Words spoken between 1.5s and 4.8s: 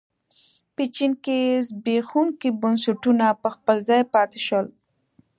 زبېښونکي بنسټونه په خپل ځای پاتې شول.